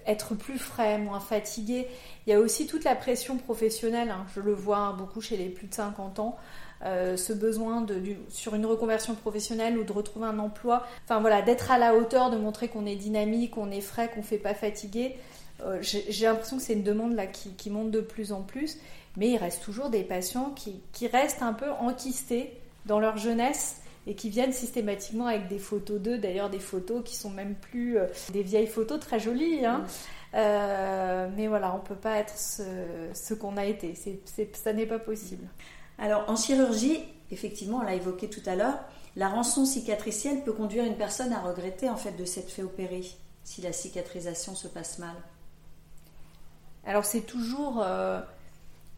[0.06, 1.88] être plus frais, moins fatigués.
[2.26, 4.26] Il y a aussi toute la pression professionnelle, hein.
[4.34, 6.36] je le vois beaucoup chez les plus de 50 ans,
[6.84, 7.86] euh, ce besoin
[8.28, 12.30] sur une reconversion professionnelle ou de retrouver un emploi, enfin voilà, d'être à la hauteur,
[12.30, 15.16] de montrer qu'on est dynamique, qu'on est frais, qu'on ne fait pas fatiguer.
[15.62, 17.18] Euh, j'ai l'impression que c'est une demande
[17.56, 18.76] qui, monte de plus en plus,
[19.16, 23.80] mais il reste toujours des patients qui, qui restent un peu enquistés dans leur jeunesse
[24.06, 27.98] et qui viennent systématiquement avec des photos d'eux, d'ailleurs des photos qui sont même plus
[27.98, 29.64] euh, des vieilles photos très jolies.
[29.64, 29.84] Hein.
[30.34, 33.94] Euh, mais voilà, on ne peut pas être ce, qu'on a été,
[34.52, 35.46] ça n'est pas possible.
[35.98, 38.78] Alors en chirurgie, effectivement, on l'a évoqué tout à l'heure,
[39.16, 43.02] la rançon cicatricielle peut conduire une personne à regretter en fait de s'être fait opérer
[43.44, 45.14] si la cicatrisation se passe mal.
[46.84, 48.20] Alors c'est toujours euh,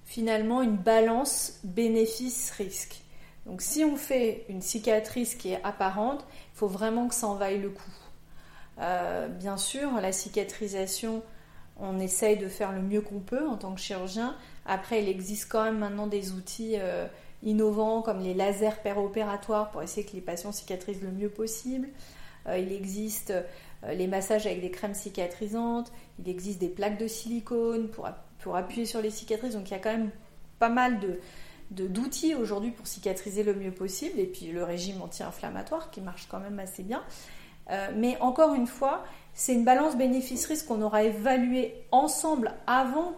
[0.08, 3.02] finalement une balance bénéfice-risque.
[3.44, 7.34] Donc si on fait une cicatrice qui est apparente, il faut vraiment que ça en
[7.34, 7.92] vaille le coup.
[8.80, 11.22] Euh, bien sûr, la cicatrisation,
[11.78, 14.34] on essaye de faire le mieux qu'on peut en tant que chirurgien.
[14.64, 17.06] Après, il existe quand même maintenant des outils euh,
[17.42, 21.88] innovants comme les lasers péropératoires pour essayer que les patients cicatrisent le mieux possible.
[22.48, 23.34] il existe
[23.86, 28.08] les massages avec des crèmes cicatrisantes, il existe des plaques de silicone pour,
[28.38, 29.54] pour appuyer sur les cicatrices.
[29.54, 30.10] Donc il y a quand même
[30.58, 31.00] pas mal
[31.70, 36.40] d'outils aujourd'hui pour cicatriser le mieux possible, et puis le régime anti-inflammatoire qui marche quand
[36.40, 37.02] même assez bien.
[37.70, 43.14] Euh, mais encore une fois, c'est une balance bénéfice-risque qu'on aura évalué ensemble avant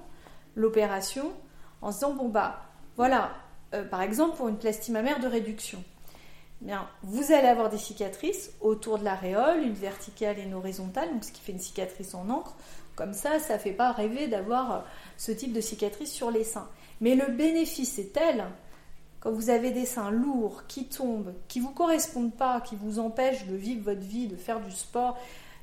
[0.56, 1.30] l'opération
[1.82, 2.60] en se disant bon bah
[2.96, 3.30] voilà,
[3.74, 5.82] euh, par exemple pour une plastie mammaire de réduction,
[6.60, 11.10] eh bien vous allez avoir des cicatrices autour de l'aréole, une verticale et une horizontale,
[11.12, 12.56] donc ce qui fait une cicatrice en encre.
[13.00, 14.78] Comme ça, ça ne fait pas rêver d'avoir euh,
[15.16, 16.68] ce type de cicatrice sur les seins.
[17.00, 18.44] Mais le bénéfice est tel,
[19.20, 23.46] quand vous avez des seins lourds, qui tombent, qui vous correspondent pas, qui vous empêchent
[23.46, 25.18] de vivre votre vie, de faire du sport,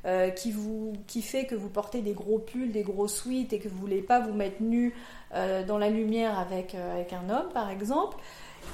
[0.05, 3.59] euh, qui, vous, qui fait que vous portez des gros pulls, des gros sweats et
[3.59, 4.95] que vous voulez pas vous mettre nu
[5.35, 8.17] euh, dans la lumière avec, avec un homme, par exemple,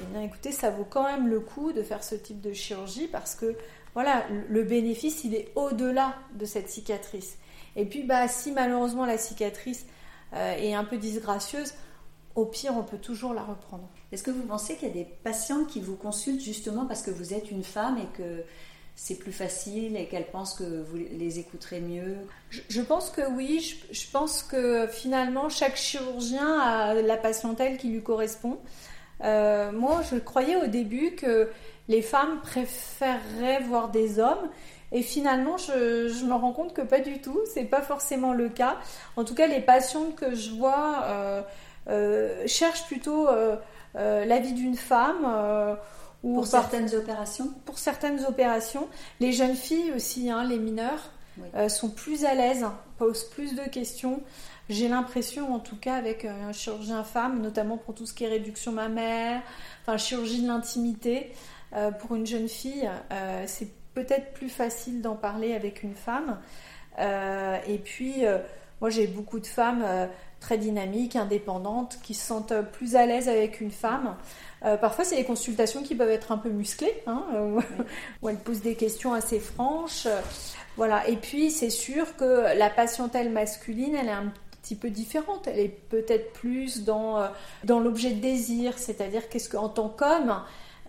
[0.02, 3.10] eh bien écoutez, ça vaut quand même le coup de faire ce type de chirurgie
[3.10, 3.58] parce que
[3.94, 7.38] voilà, le bénéfice, il est au-delà de cette cicatrice.
[7.76, 9.86] Et puis, bah, si malheureusement la cicatrice
[10.34, 11.74] est un peu disgracieuse,
[12.36, 13.88] au pire, on peut toujours la reprendre.
[14.12, 17.12] Est-ce que vous pensez qu'il y a des patientes qui vous consultent justement parce que
[17.12, 18.44] vous êtes une femme et que
[18.96, 22.18] c'est plus facile et qu'elles pensent que vous les écouterez mieux?
[22.50, 23.76] Je, pense que oui.
[23.92, 28.58] Je, pense que finalement, chaque chirurgien a la patientèle qui lui correspond.
[29.24, 31.50] Euh, moi, je croyais au début que
[31.88, 34.50] les femmes préféreraient voir des hommes.
[34.94, 38.78] Et finalement, je, me rends compte que pas du tout, c'est pas forcément le cas.
[39.18, 41.42] En tout cas, les patientes que je vois euh,
[41.90, 43.58] euh, cherche plutôt euh,
[43.96, 45.78] euh, l'avis d'une femme.
[46.24, 48.88] ou pour certaines opérations Pour certaines opérations.
[49.20, 51.12] Les jeunes filles aussi, hein, les mineurs,
[51.68, 52.64] sont plus à l'aise,
[53.00, 54.22] posent plus de questions.
[54.70, 58.30] J'ai l'impression, en tout cas, avec un chirurgien femme, notamment pour tout ce qui est
[58.30, 59.42] réduction mammaire,
[59.82, 61.34] enfin chirurgie de l'intimité,
[62.00, 62.88] pour une jeune fille,
[63.48, 66.40] c'est peut-être plus facile d'en parler avec une femme.
[67.00, 68.24] et puis,
[68.82, 70.10] moi, j'ai beaucoup de femmes
[70.44, 74.16] très dynamiques, indépendantes, qui se sentent plus à l'aise avec une femme.
[74.66, 77.60] Euh, parfois, c'est des consultations qui peuvent être un peu musclées, hein, euh,
[78.22, 80.08] où elles posent des questions assez franches.
[80.76, 81.08] Voilà.
[81.08, 85.48] Et puis, c'est sûr que la patientèle masculine, elle est un petit peu différente.
[85.48, 87.28] Elle est peut-être plus dans, euh,
[87.64, 90.42] dans l'objet de désir, c'est-à-dire qu'est-ce qu'en tant qu'homme,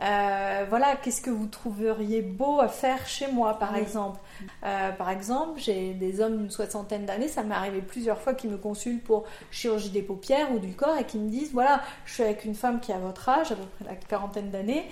[0.02, 4.18] euh, voilà, qu'est-ce que vous trouveriez beau à faire chez moi, par exemple
[4.64, 8.48] euh, Par exemple, j'ai des hommes d'une soixantaine d'années, ça m'est arrivé plusieurs fois qui
[8.48, 12.14] me consultent pour chirurgie des paupières ou du corps et qui me disent voilà, je
[12.14, 14.84] suis avec une femme qui a votre âge, à peu près la quarantaine d'années,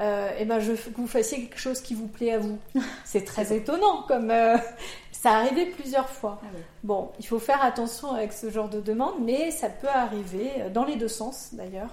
[0.00, 2.58] euh, et ben je veux que vous fassiez quelque chose qui vous plaît à vous.
[3.04, 4.32] C'est très étonnant, comme
[5.12, 6.40] ça arrivé plusieurs fois.
[6.42, 6.46] Ah
[6.82, 10.84] bon, il faut faire attention avec ce genre de demande, mais ça peut arriver dans
[10.84, 11.90] les deux sens d'ailleurs.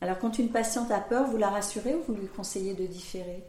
[0.00, 3.42] Alors quand une patiente a peur, vous la rassurez ou vous lui conseillez de différer?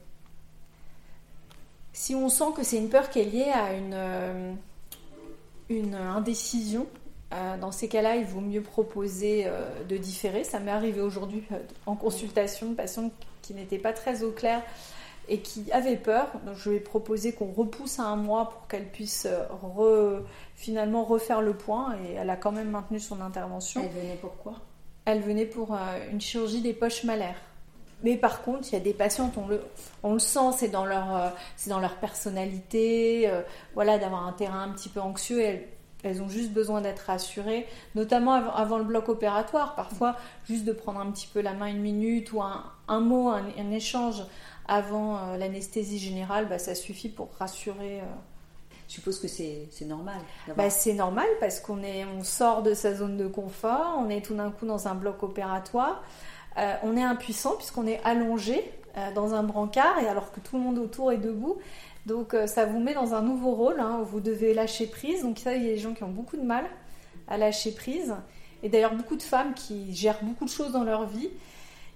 [1.93, 4.53] Si on sent que c'est une peur qui est liée à une, euh,
[5.69, 6.88] une indécision,
[7.33, 10.43] euh, dans ces cas-là, il vaut mieux proposer euh, de différer.
[10.43, 11.43] Ça m'est arrivé aujourd'hui
[11.85, 14.63] en consultation, une patiente qui n'était pas très au clair
[15.27, 16.31] et qui avait peur.
[16.45, 19.27] Donc, je lui ai proposé qu'on repousse à un mois pour qu'elle puisse
[20.55, 23.81] finalement refaire le point et elle a quand même maintenu son intervention.
[23.83, 24.53] Elle venait pourquoi
[25.12, 25.78] elle venait pour euh,
[26.12, 27.41] une chirurgie des poches malaires.
[28.04, 29.34] Mais par contre, il y a des patientes,
[30.04, 33.41] on le, sent, c'est dans leur, euh, personnalité, euh,
[33.74, 35.41] voilà, d'avoir un terrain un petit peu anxieux.
[36.04, 39.76] Elles, ont juste besoin d'être rassurées, notamment avant, le bloc opératoire.
[39.76, 43.28] Parfois, juste de prendre un petit peu la main une minute ou un, un mot,
[43.28, 44.24] un, échange
[44.65, 48.00] avant l'anesthésie générale, bah, ça suffit pour rassurer
[48.89, 50.17] je suppose que c'est normal.
[50.58, 51.80] Bah, c'est normal parce qu'on
[52.17, 55.21] on sort de sa zone de confort, on est tout d'un coup dans un bloc
[55.21, 56.04] opératoire,
[56.58, 58.63] euh, on est impuissant puisqu'on est allongé
[58.97, 61.60] euh, dans un brancard et alors que tout le monde autour est debout.
[62.08, 65.21] Donc euh, ça vous met dans un nouveau rôle hein, où vous devez lâcher prise.
[65.21, 66.65] Donc ça, il y a des gens qui ont beaucoup de mal
[67.28, 68.15] à lâcher prise.
[68.63, 71.30] Et d'ailleurs beaucoup de femmes qui gèrent beaucoup de choses dans leur vie.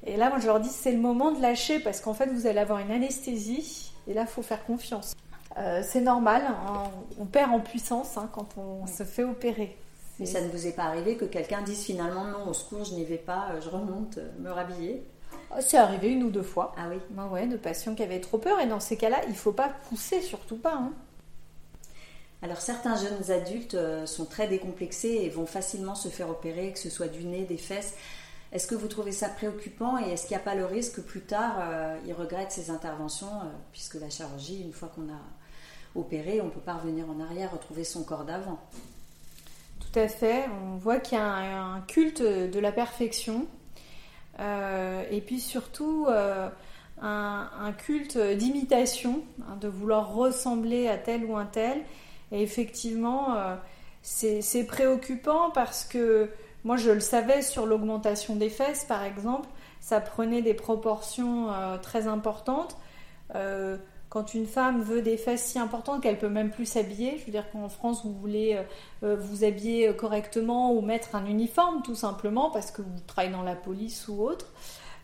[0.05, 2.45] Et là, moi, je leur dis, c'est le moment de lâcher parce qu'en fait, vous
[2.45, 3.91] allez avoir une anesthésie.
[4.05, 5.15] Et là, il faut faire confiance.
[5.57, 6.89] Euh, c'est normal, hein.
[7.19, 9.77] on perd en puissance hein, quand on se fait opérer.
[10.19, 12.93] Mais ça ne vous est pas arrivé que quelqu'un dise finalement non, au secours, je
[12.93, 15.03] n'y vais pas, je remonte me rhabiller?
[15.51, 16.73] Oh, C'est arrivé une ou deux fois.
[16.77, 18.59] Ah oui ben ouais, de patients qui avaient trop peur.
[18.59, 20.75] Et dans ces cas-là, il ne faut pas pousser, surtout pas.
[20.75, 20.93] Hein.
[22.41, 26.79] Alors certains jeunes adultes euh, sont très décomplexés et vont facilement se faire opérer, que
[26.79, 27.95] ce soit du nez, des fesses.
[28.51, 31.01] Est-ce que vous trouvez ça préoccupant et est-ce qu'il n'y a pas le risque que
[31.01, 33.31] plus tard, euh, ils regrettent ces interventions,
[33.71, 35.19] puisque la chirurgie, une fois qu'on a
[35.95, 38.59] opéré, on peut pas revenir en arrière, retrouver son corps d'avant.
[39.79, 40.45] Tout à fait.
[40.65, 43.47] On voit qu'il y a un, culte de la perfection.
[44.39, 46.49] Euh, et puis surtout, euh,
[47.01, 51.81] un, culte d'imitation, hein, de vouloir ressembler à tel ou un tel.
[52.31, 53.55] Et effectivement, euh,
[54.01, 56.29] c'est préoccupant parce que
[56.63, 61.49] moi, je le savais sur l'augmentation des fesses, par exemple, ça prenait des proportions
[61.81, 62.77] très importantes.
[64.13, 67.31] Quand une femme veut des fesses si importantes qu'elle peut même plus s'habiller, je veux
[67.31, 68.61] dire qu'en France vous voulez
[69.01, 73.55] vous habiller correctement ou mettre un uniforme tout simplement parce que vous travaillez dans la
[73.55, 74.51] police ou autre,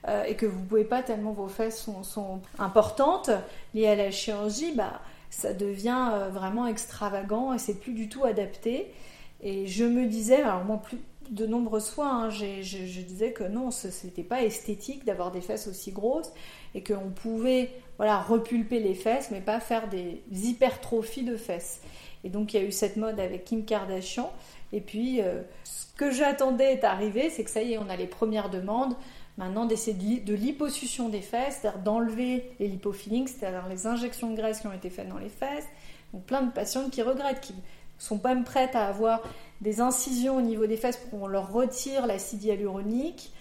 [0.08, 3.30] euh, et que vous pouvez pas tellement vos fesses sont, importantes
[3.74, 8.24] liées à la chirurgie, bah, ça devient euh, vraiment extravagant et c'est plus du tout
[8.24, 8.94] adapté.
[9.42, 13.72] Et je me disais, alors moi, plus de nombreuses fois, hein, je, disais que non,
[13.72, 16.32] ce n'était pas esthétique d'avoir des fesses aussi grosses
[16.76, 21.82] et qu'on pouvait voilà, repulper les fesses, mais pas faire des hypertrophies de fesses.
[22.24, 24.32] Et donc il y a eu cette mode avec Kim Kardashian.
[24.72, 27.96] Et puis, euh, ce que j'attendais est arrivé, c'est que ça y est, on a
[27.96, 28.96] les premières demandes
[29.38, 34.60] maintenant d'essayer de l'hyposuction des fesses, c'est-à-dire d'enlever les lipofillings, c'est-à-dire les injections de graisse
[34.60, 35.66] qui ont été faites dans les fesses.
[36.14, 37.54] Donc plein de patientes qui regrettent, qui
[38.00, 39.22] sont pas même prêtes à avoir
[39.62, 43.32] des incisions au niveau des fesses pour qu'on leur retire l'acide hyaluronique,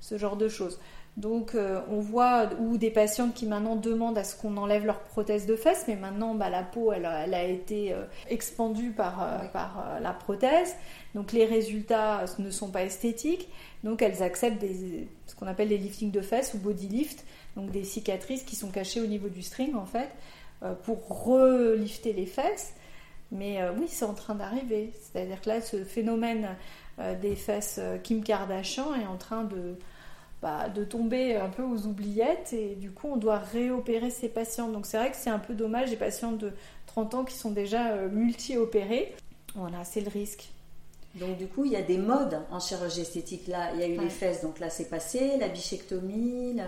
[0.00, 0.78] ce genre de choses.
[1.18, 5.00] Donc euh, on voit ou des patientes qui maintenant demandent à ce qu'on enlève leur
[5.00, 9.38] prothèse de fesses, mais maintenant bah, la peau elle, a été euh, expandue par, euh,
[9.52, 10.76] par la prothèse,
[11.16, 13.48] donc les résultats ne sont pas esthétiques,
[13.82, 17.24] donc elles acceptent des, ce qu'on appelle les liftings de fesses ou body lift,
[17.56, 20.10] donc des cicatrices qui sont cachées au niveau du string en fait,
[20.84, 22.74] pour relifter les fesses.
[23.30, 26.48] Mais oui, c'est en train d'arriver, c'est-à-dire que là ce phénomène
[27.20, 29.76] des fesses Kim Kardashian est en train de
[30.40, 34.68] bah, de tomber un peu aux oubliettes et du coup on doit réopérer ces patients.
[34.68, 36.52] Donc c'est vrai que c'est un peu dommage, des patients de
[36.86, 39.16] 30 ans qui sont déjà euh, multi-opérés.
[39.56, 40.48] Voilà, c'est le risque.
[41.16, 43.48] Donc du coup, il y a des modes en chirurgie esthétique.
[43.48, 46.60] Là, il y a eu les fesses, donc là c'est passé, la bichectomie.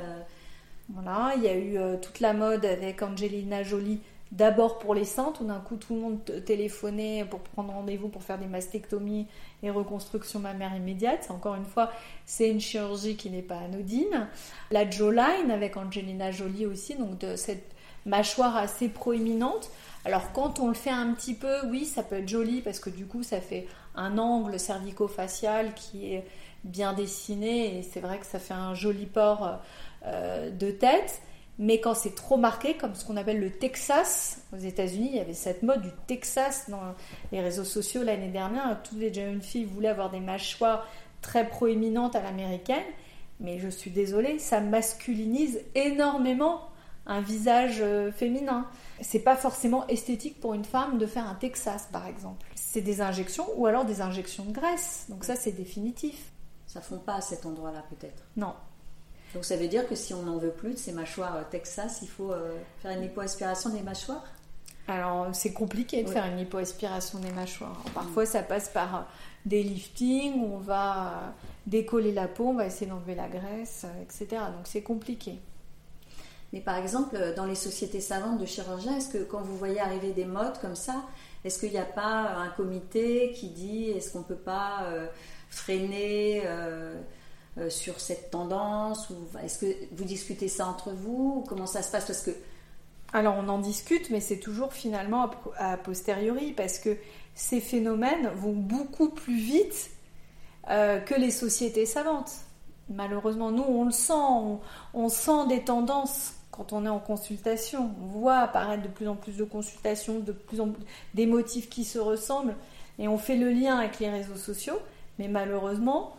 [0.89, 4.01] Voilà, il y a eu euh, toute la mode avec Angelina Jolie
[4.33, 8.23] d'abord pour les seins, tout d'un coup tout le monde téléphonait pour prendre rendez-vous pour
[8.23, 9.27] faire des mastectomies
[9.63, 11.29] et reconstruction mammaire immédiate.
[11.31, 11.91] Encore une fois,
[12.27, 14.29] c'est une chirurgie qui n'est pas anodine.
[14.71, 17.71] La jawline avec Angelina Jolie aussi, donc de cette
[18.07, 19.71] mâchoire assez proéminente.
[20.05, 22.89] Alors quand on le fait un petit peu, oui, ça peut être joli parce que
[22.89, 26.25] du coup ça fait un angle cervico-facial qui est
[26.65, 29.61] bien dessiné et c'est vrai que ça fait un joli port
[30.07, 31.21] euh, de tête.
[31.63, 35.21] Mais quand c'est trop marqué, comme ce qu'on appelle le Texas, aux États-Unis, il y
[35.21, 36.81] avait cette mode du Texas dans
[37.33, 38.83] les réseaux sociaux l'année dernière.
[38.83, 40.89] Toutes les jeunes filles voulaient avoir des mâchoires
[41.21, 42.87] très proéminentes à l'américaine.
[43.41, 46.63] Mais je suis désolée, ça masculinise énormément
[47.05, 48.67] un visage euh, féminin.
[49.03, 52.47] C'est pas forcément esthétique pour une femme de faire un Texas, par exemple.
[52.55, 55.05] C'est des injections ou alors des injections de graisse.
[55.11, 56.33] Donc ça, c'est définitif.
[56.67, 58.23] Ça fond pas à cet endroit-là, peut-être?
[58.37, 58.55] Non,
[59.35, 62.01] donc ça veut dire que si on n'en veut plus de ces mâchoires euh, Texas,
[62.03, 64.25] il faut euh, faire une lipoaspiration des mâchoires?
[64.89, 67.83] Alors c'est compliqué de faire une lipoaspiration des mâchoires.
[67.95, 69.01] Parfois ça passe par euh,
[69.47, 71.33] des liftings, où on va
[71.67, 74.43] décoller la peau, on va essayer d'enlever la graisse, etc.
[74.57, 75.39] Donc c'est compliqué.
[76.53, 80.11] Mais par exemple, dans les sociétés savantes de chirurgiens, est-ce que quand vous voyez arriver
[80.11, 81.05] des modes comme ça,
[81.45, 84.85] est-ce qu'il n'y a pas un comité qui dit est-ce qu'on ne peut pas
[85.51, 86.95] freiner euh,
[87.69, 92.07] sur cette tendance ou Est-ce que vous discutez ça entre vous Comment ça se passe
[92.07, 92.31] Parce que
[93.13, 96.97] alors on en discute, mais c'est toujours finalement a posteriori parce que
[97.35, 99.91] ces phénomènes vont beaucoup plus vite
[100.69, 102.33] euh, que les sociétés savantes.
[102.89, 104.13] Malheureusement, nous on le sent,
[104.95, 107.91] on, sent des tendances quand on est en consultation.
[108.01, 111.69] On voit apparaître de plus en plus de consultations, de plus en plus des motifs
[111.69, 112.57] qui se ressemblent,
[112.99, 114.79] et on fait le lien avec les réseaux sociaux.
[115.19, 116.15] Mais malheureusement,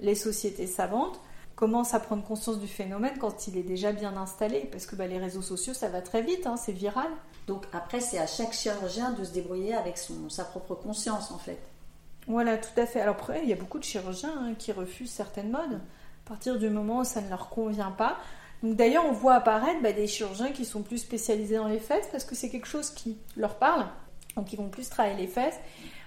[0.00, 1.20] les sociétés savantes
[1.54, 5.06] commencent à prendre conscience du phénomène quand il est déjà bien installé, parce que bah,
[5.06, 7.08] les réseaux sociaux, ça va très vite, hein, c'est viral.
[7.46, 11.38] Donc après, c'est à chaque chirurgien de se débrouiller avec son, sa propre conscience, en
[11.38, 11.58] fait.
[12.26, 13.00] Voilà, tout à fait.
[13.00, 15.80] Alors après, il y a beaucoup de chirurgiens hein, qui refusent certaines modes,
[16.26, 18.16] à partir du moment où ça ne leur convient pas.
[18.62, 22.08] Donc d'ailleurs, on voit apparaître bah, des chirurgiens qui sont plus spécialisés dans les fesses,
[22.10, 23.86] parce que c'est quelque chose qui leur parle,
[24.36, 25.58] donc ils vont plus travailler les fesses.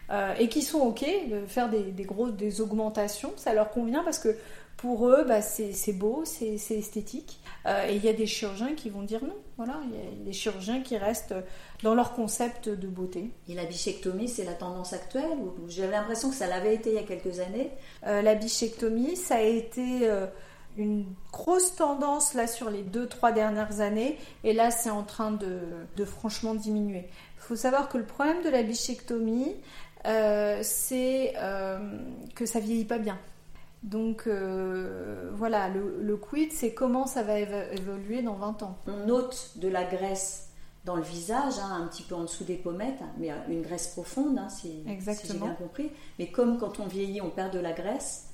[0.09, 3.33] Euh, et qui sont OK de faire des, grosses des augmentations.
[3.35, 4.35] Ça leur convient parce que
[4.77, 7.39] pour eux, bah, c'est beau, c'est esthétique.
[7.65, 9.35] Euh, et il y a des chirurgiens qui vont dire non.
[9.57, 11.35] Voilà, il y a des chirurgiens qui restent
[11.83, 13.31] dans leur concept de beauté.
[13.49, 15.37] Et la bichectomie, c'est la tendance actuelle
[15.67, 17.71] J'avais l'impression que ça l'avait été il y a quelques années.
[18.05, 20.09] Euh, la bichectomie, ça a été
[20.77, 25.31] une grosse tendance là sur les deux trois dernières années et là c'est en train
[25.31, 25.59] de,
[25.95, 27.07] de franchement diminuer.
[27.37, 29.55] Il faut savoir que le problème de la bichectomie,
[30.05, 31.79] euh, c'est euh,
[32.35, 33.17] que ça vieillit pas bien.
[33.83, 38.77] Donc euh, voilà, le, quid, c'est comment ça va évoluer dans 20 ans.
[38.87, 40.49] On ôte de la graisse
[40.83, 43.87] dans le visage, hein, un petit peu en dessous des pommettes, hein, mais une graisse
[43.87, 45.91] profonde, hein, si, si j'ai bien compris.
[46.17, 48.26] Mais comme quand on vieillit, on perd de la graisse,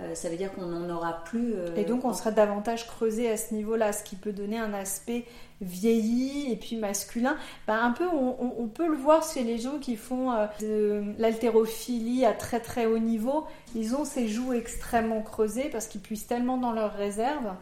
[0.00, 1.54] euh, ça veut dire qu'on n'en aura plus.
[1.54, 4.72] Euh, et donc on sera davantage creusé à ce niveau-là, ce qui peut donner un
[4.72, 5.24] aspect
[5.60, 7.36] vieilli et puis masculin.
[7.66, 12.24] Ben, un peu, on, peut le voir chez les gens qui font euh, de l'haltérophilie
[12.24, 13.44] à très très haut niveau.
[13.74, 17.54] Ils ont ces joues extrêmement creusées parce qu'ils puissent tellement dans leur réserve.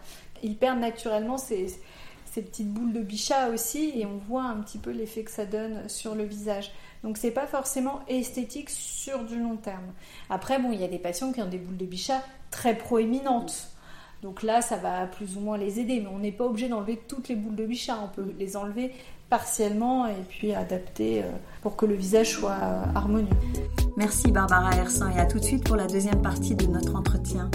[0.42, 1.66] Ils perdent naturellement ces,
[2.26, 5.44] ces petites boules de bichat aussi et on voit un petit peu l'effet que ça
[5.44, 6.70] donne sur le visage.
[7.02, 9.92] Donc c'est pas forcément esthétique sur du long terme.
[10.30, 13.68] Après bon, il y a des patients qui ont des boules de bichat très proéminentes.
[14.22, 17.00] Donc là, ça va plus ou moins les aider, mais on n'est pas obligé d'enlever
[17.06, 17.98] toutes les boules de bichat.
[18.02, 18.92] On peut les enlever
[19.30, 21.30] partiellement et puis adapter euh,
[21.62, 23.28] pour que le visage soit euh, harmonieux.
[23.96, 27.50] Merci Barbara Hersan et à tout de suite pour la deuxième partie de notre entretien.